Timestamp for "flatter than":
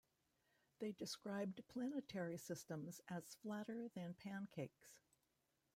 3.43-4.15